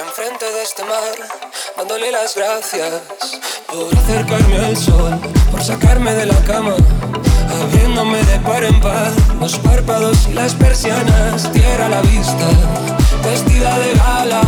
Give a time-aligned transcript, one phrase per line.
[0.00, 1.14] enfrente de este mar,
[1.76, 3.02] dándole las gracias
[3.66, 6.74] por acercarme al sol, por sacarme de la cama,
[7.62, 12.48] abriéndome de par en par los párpados y las persianas, tierra la vista,
[13.24, 14.40] vestida de gala,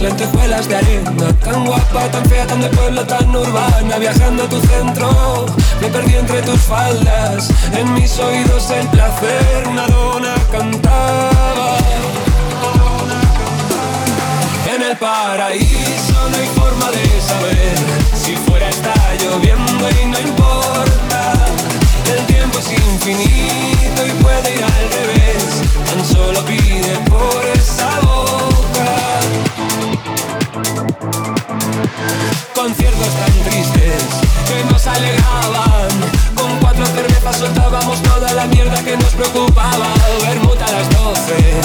[0.00, 4.60] lentejuelas de arena, tan guapa, tan fea, tan de pueblo, tan urbana, viajando a tu
[4.62, 5.46] centro,
[5.82, 11.44] me perdí entre tus faldas, en mis oídos el placer, una dona cantaba.
[15.00, 17.74] Paraíso no hay forma de saber
[18.14, 21.32] si fuera está lloviendo y no importa.
[22.12, 25.62] El tiempo es infinito y puede ir al revés.
[25.86, 29.20] Tan solo pide por esa boca.
[32.54, 34.04] Conciertos tan tristes
[34.46, 35.88] que nos alegraban.
[36.36, 39.86] Con cuatro cervezas soltábamos toda la mierda que nos preocupaba.
[40.22, 41.60] Bermuda a las doce,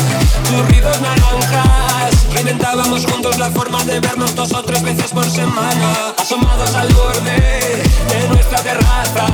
[0.49, 2.27] churridos naranjas.
[2.37, 6.13] Inventábamos juntos la forma de vernos dos o tres veces por semana.
[6.17, 9.25] Asomados al borde de nuestra terraza,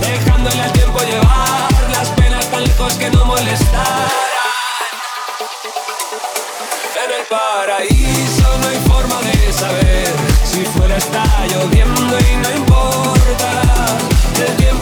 [0.00, 4.08] dejándole al tiempo llevar las penas tan lejos que no molestar.
[7.04, 10.12] En el paraíso no hay forma de saber
[10.44, 13.62] si fuera está lloviendo y no importa.
[14.44, 14.81] El tiempo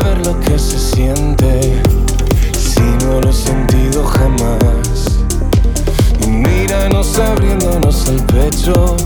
[0.00, 1.82] ver lo que se siente
[2.58, 5.20] si no lo he sentido jamás.
[6.20, 8.96] Y míranos abriéndonos el pecho,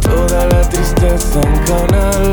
[0.00, 2.32] toda la tristeza en canal,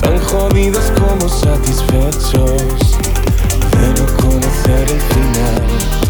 [0.00, 2.96] tan jodidos como satisfechos
[3.80, 6.09] de no conocer el final.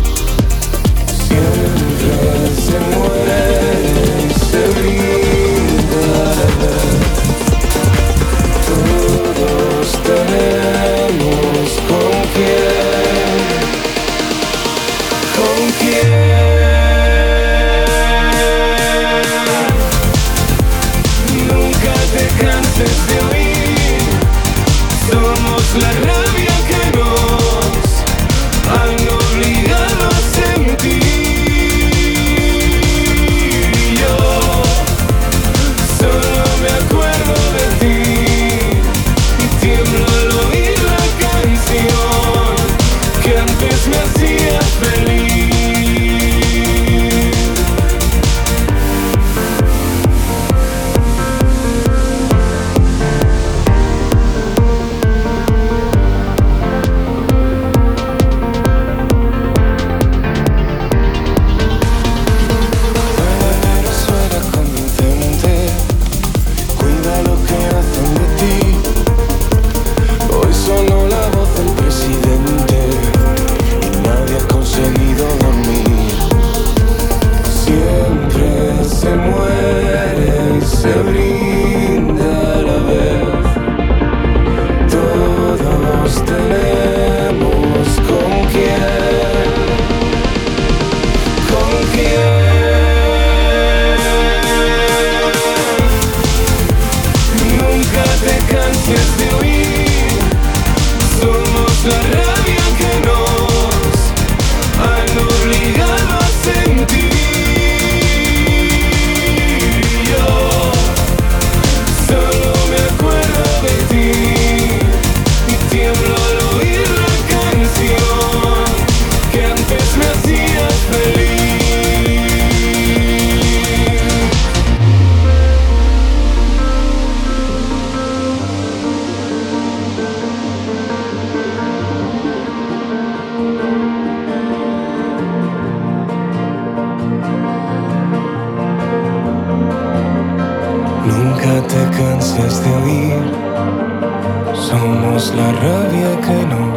[145.20, 146.70] somos la rabia que nos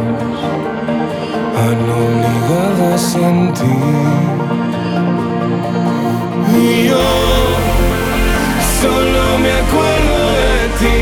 [1.62, 3.68] han obligado a sentir.
[6.56, 7.06] Y yo
[8.80, 10.98] solo me acuerdo de ti,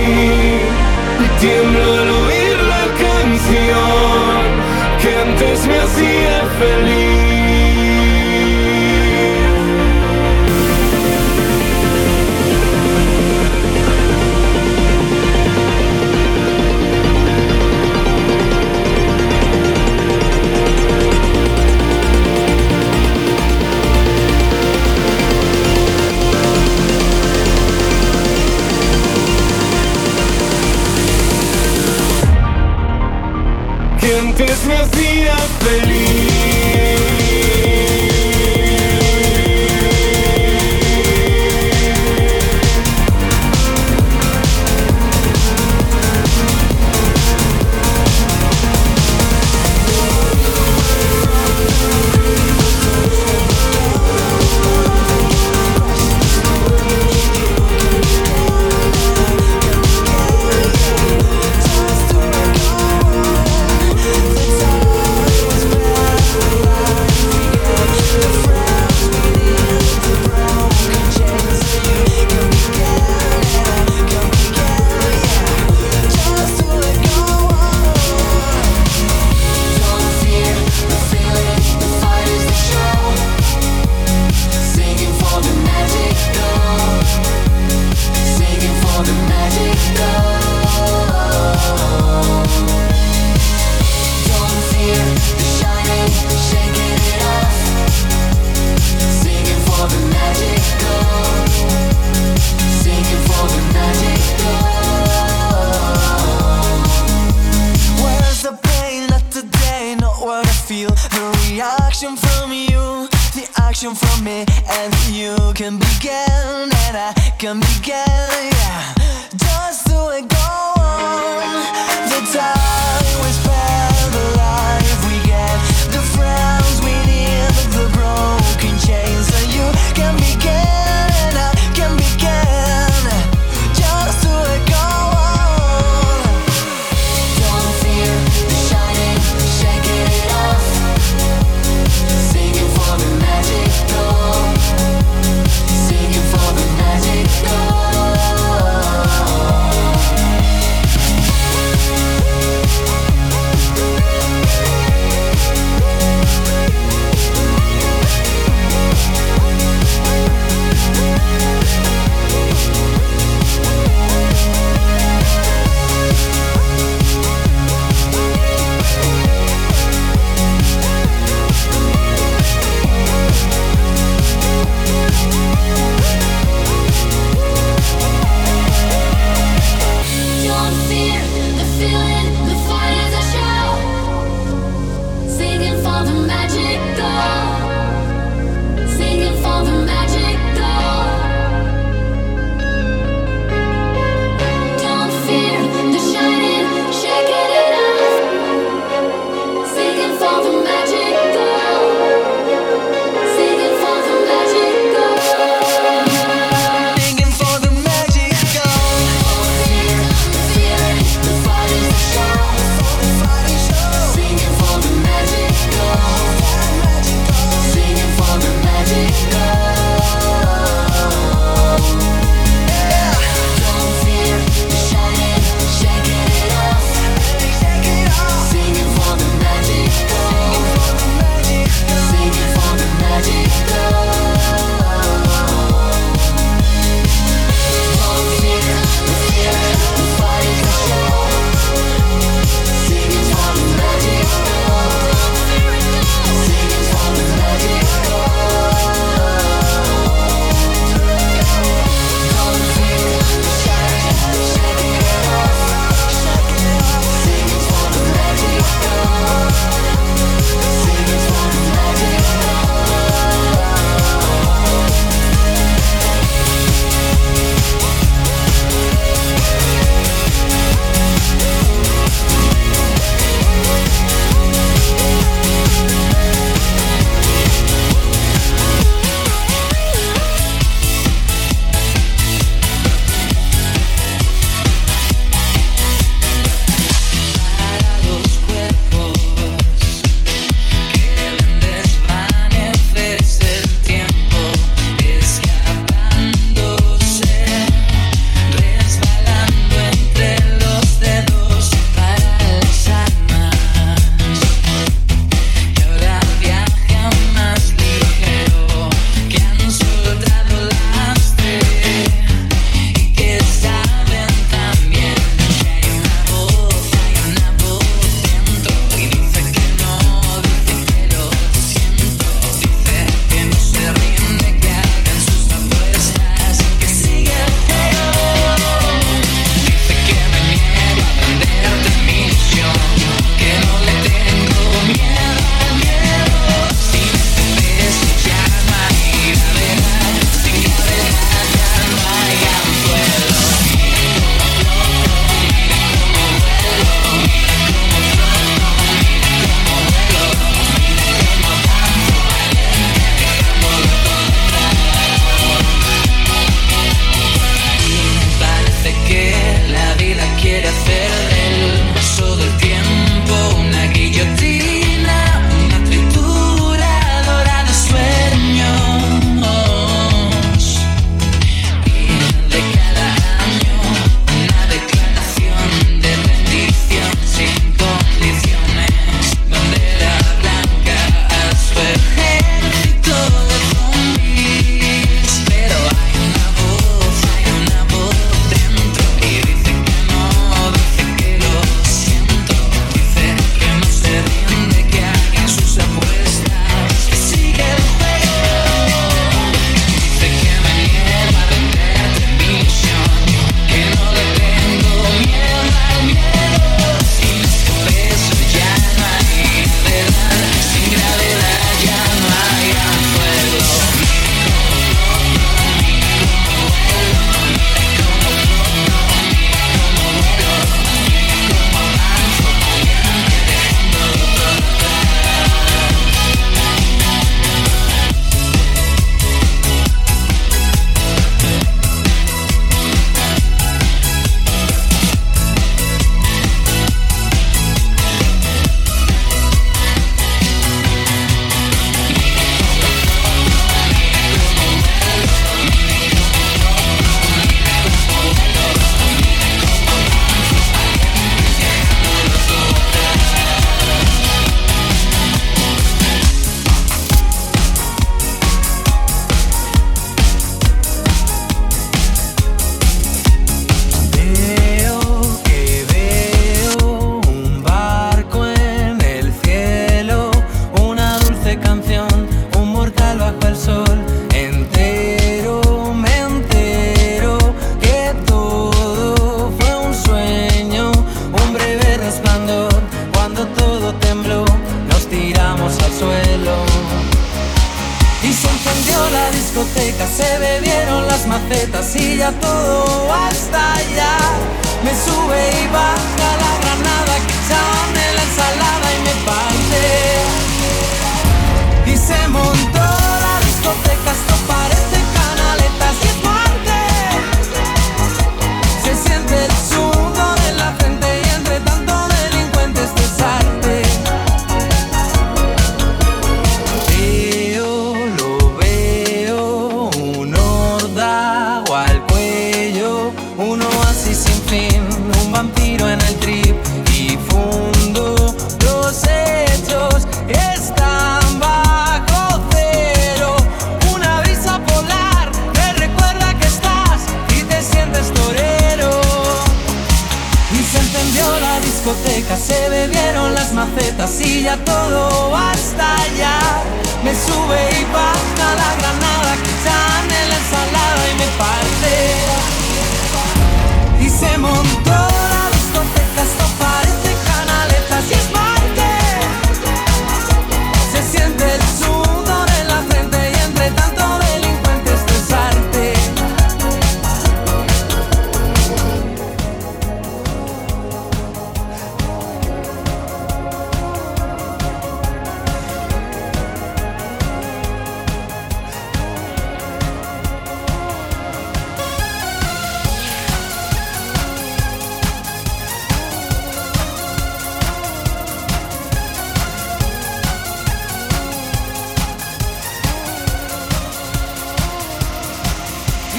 [1.20, 4.40] y tiemblo al oír la canción
[5.00, 7.11] que antes me hacía feliz.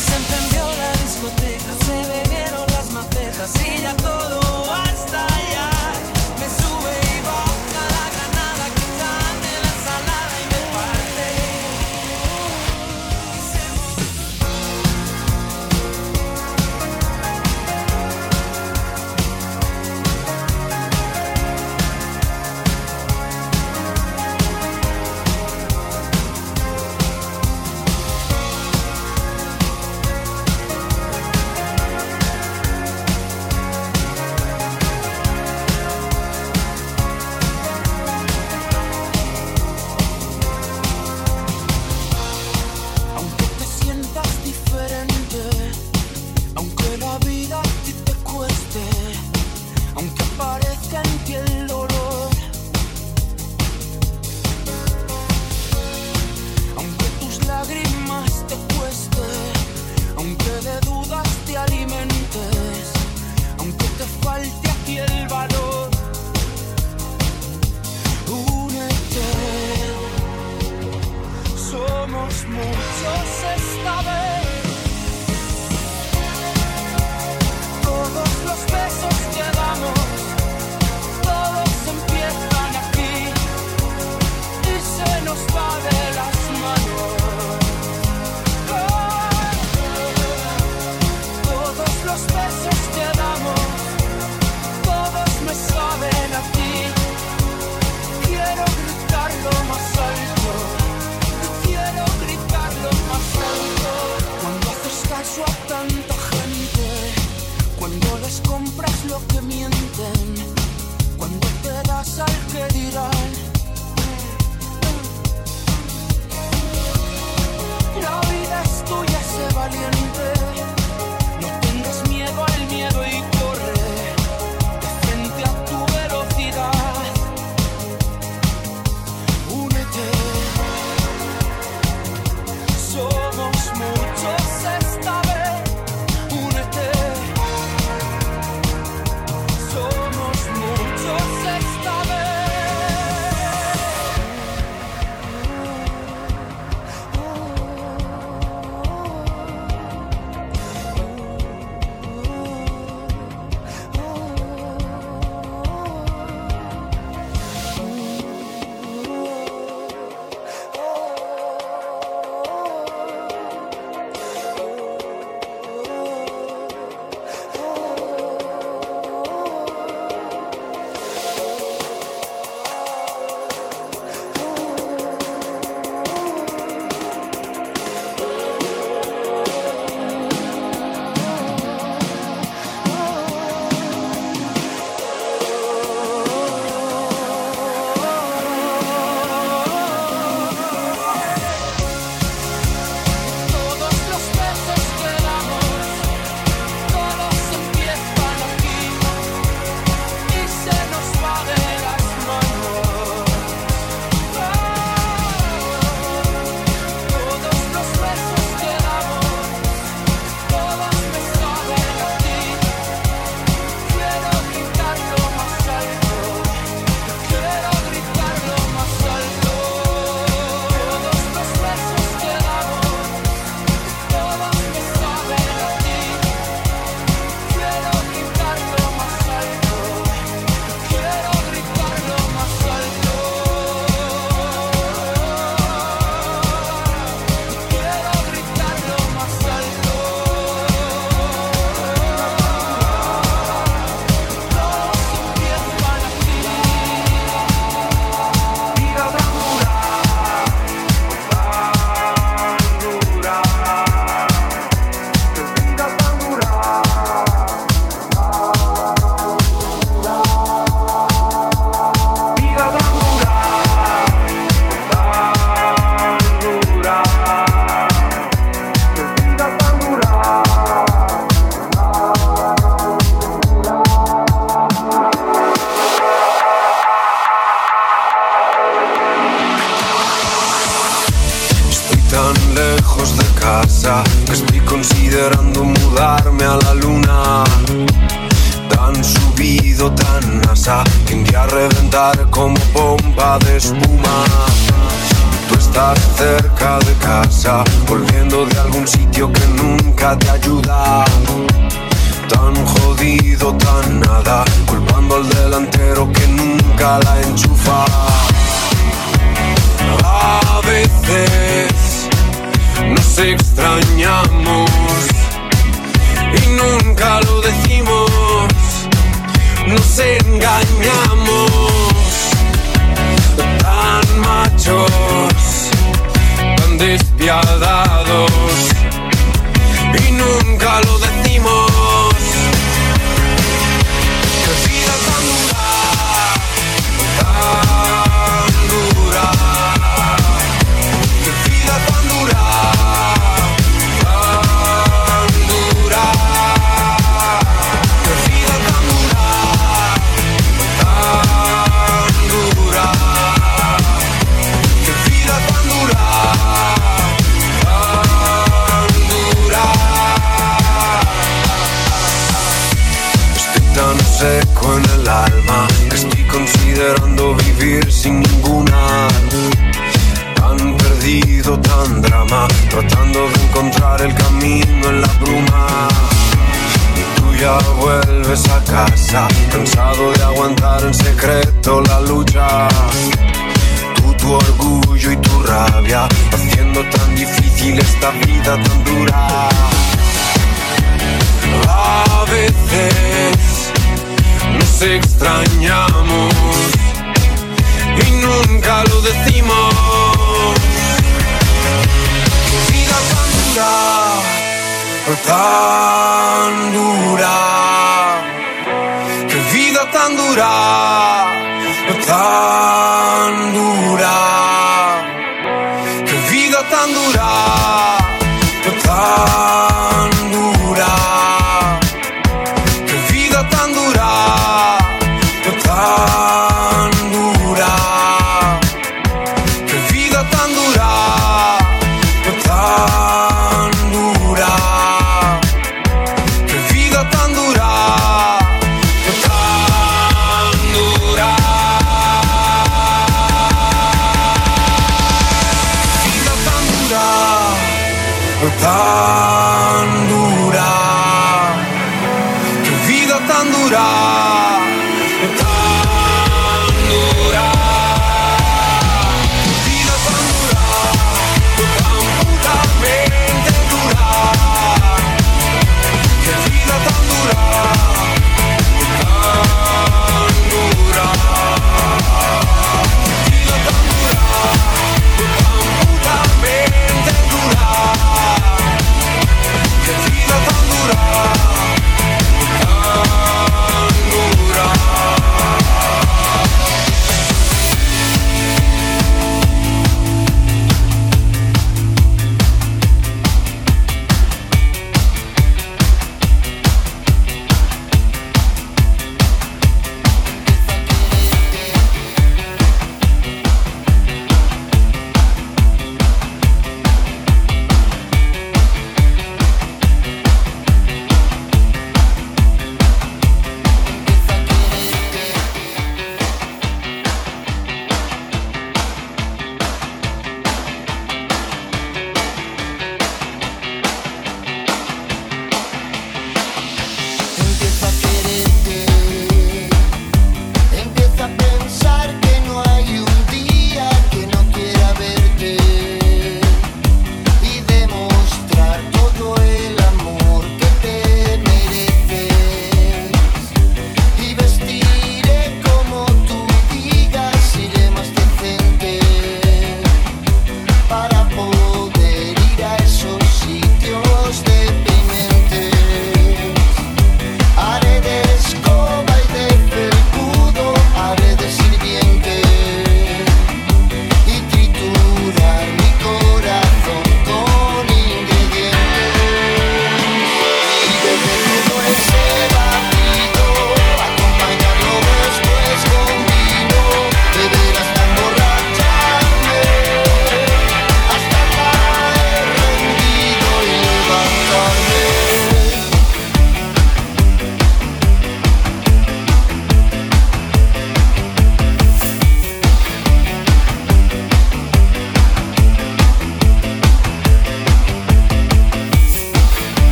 [0.00, 4.17] Se encendió la discoteca, se bebieron las macetas y ya todo.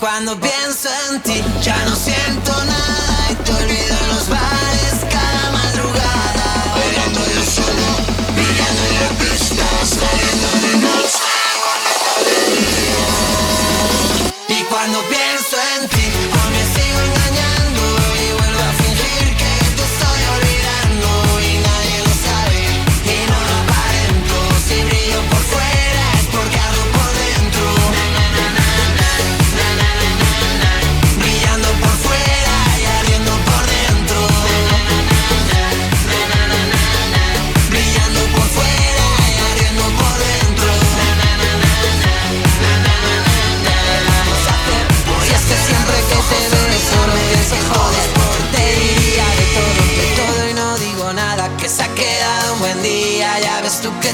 [0.00, 2.99] cuando pienso en ti, ya no siento nada.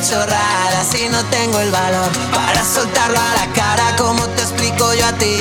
[0.09, 5.07] chorrada si no tengo el valor para soltarlo a la cara como te explico yo
[5.07, 5.37] a ti.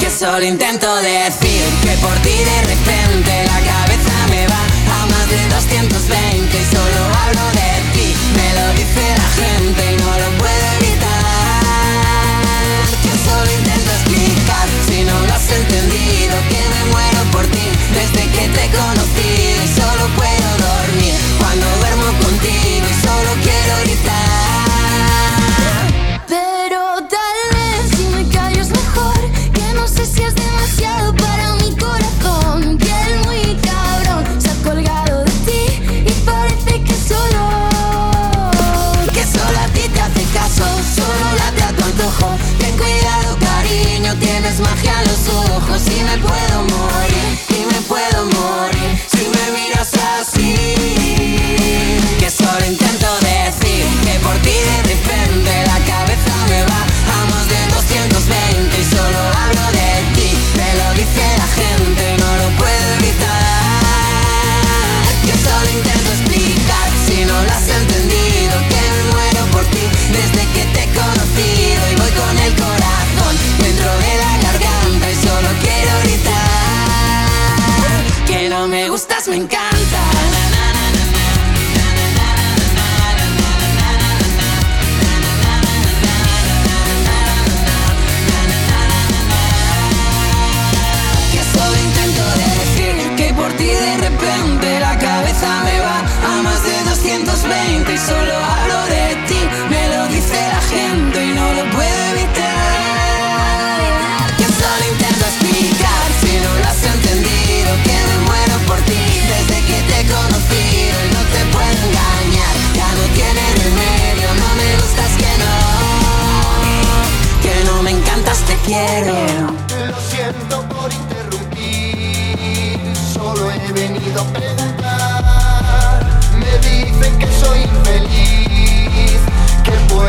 [0.00, 4.62] Que solo intento decir que por ti de repente la cabeza me va
[5.00, 6.01] a más de 200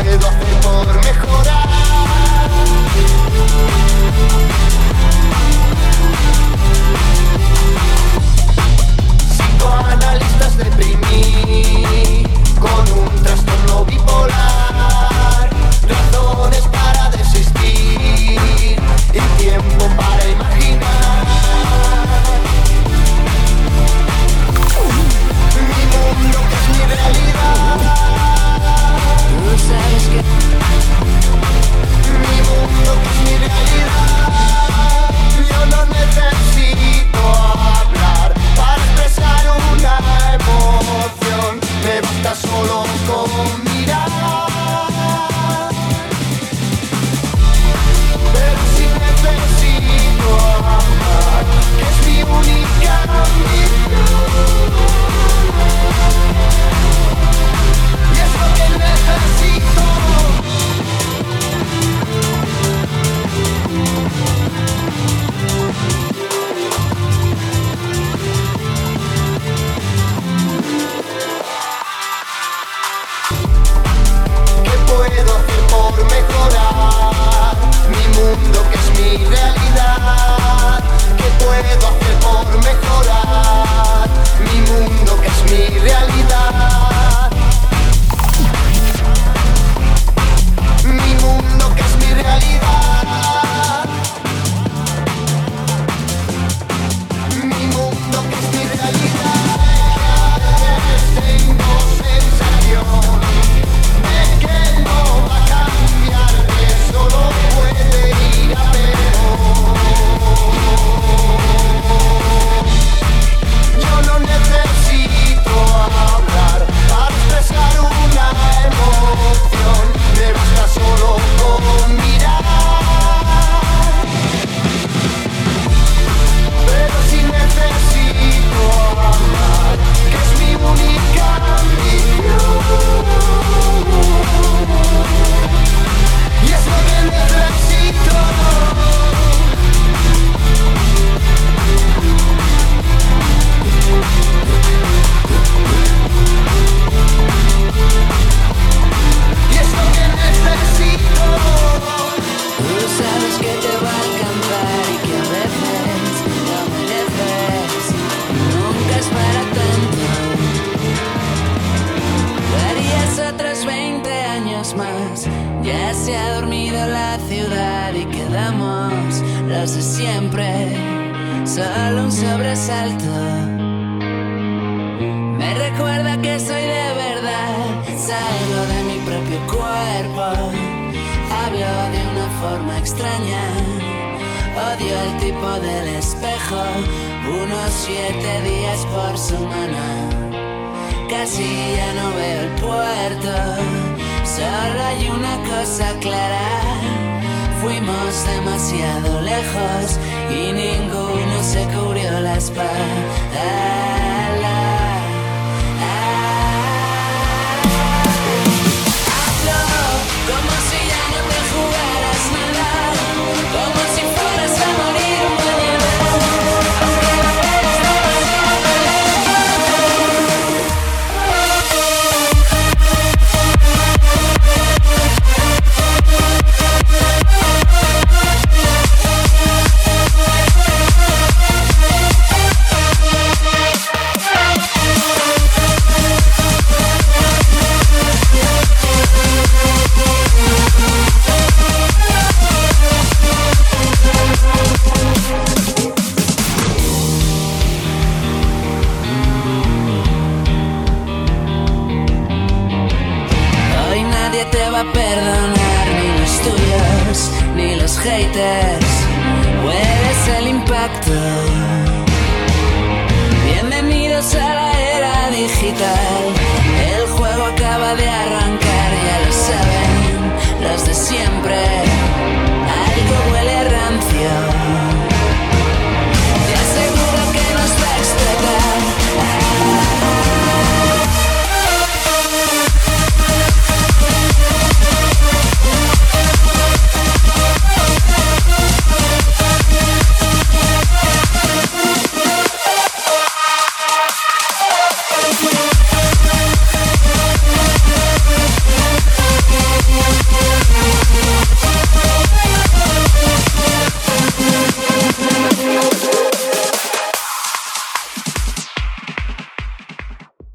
[0.02, 1.63] puedo hacer por mejorar?